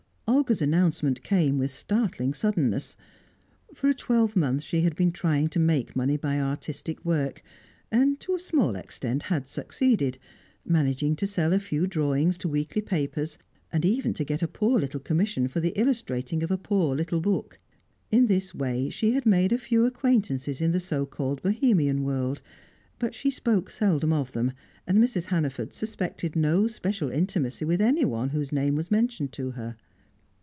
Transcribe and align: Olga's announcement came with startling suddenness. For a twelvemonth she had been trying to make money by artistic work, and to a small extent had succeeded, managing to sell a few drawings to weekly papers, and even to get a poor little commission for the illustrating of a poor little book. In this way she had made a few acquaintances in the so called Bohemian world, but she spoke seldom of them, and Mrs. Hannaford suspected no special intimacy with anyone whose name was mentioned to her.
Olga's 0.27 0.61
announcement 0.61 1.21
came 1.23 1.59
with 1.59 1.69
startling 1.69 2.33
suddenness. 2.33 2.95
For 3.75 3.89
a 3.89 3.93
twelvemonth 3.93 4.63
she 4.63 4.81
had 4.81 4.95
been 4.95 5.11
trying 5.11 5.49
to 5.49 5.59
make 5.59 5.95
money 5.95 6.17
by 6.17 6.39
artistic 6.39 7.05
work, 7.05 7.43
and 7.91 8.19
to 8.21 8.33
a 8.33 8.39
small 8.39 8.75
extent 8.75 9.23
had 9.23 9.47
succeeded, 9.47 10.17
managing 10.65 11.15
to 11.17 11.27
sell 11.27 11.53
a 11.53 11.59
few 11.59 11.85
drawings 11.85 12.37
to 12.39 12.47
weekly 12.47 12.81
papers, 12.81 13.37
and 13.71 13.85
even 13.85 14.13
to 14.15 14.23
get 14.23 14.41
a 14.41 14.47
poor 14.47 14.79
little 14.79 14.99
commission 14.99 15.47
for 15.47 15.59
the 15.59 15.73
illustrating 15.79 16.41
of 16.41 16.49
a 16.49 16.57
poor 16.57 16.95
little 16.95 17.21
book. 17.21 17.59
In 18.09 18.25
this 18.25 18.55
way 18.55 18.89
she 18.89 19.11
had 19.11 19.27
made 19.27 19.51
a 19.53 19.59
few 19.59 19.85
acquaintances 19.85 20.59
in 20.59 20.71
the 20.71 20.79
so 20.79 21.05
called 21.05 21.43
Bohemian 21.43 22.03
world, 22.03 22.41
but 22.97 23.13
she 23.13 23.29
spoke 23.29 23.69
seldom 23.69 24.11
of 24.11 24.31
them, 24.31 24.53
and 24.87 24.97
Mrs. 24.97 25.25
Hannaford 25.25 25.71
suspected 25.71 26.35
no 26.35 26.65
special 26.67 27.11
intimacy 27.11 27.63
with 27.63 27.79
anyone 27.81 28.29
whose 28.29 28.51
name 28.51 28.75
was 28.75 28.89
mentioned 28.89 29.31
to 29.33 29.51
her. 29.51 29.75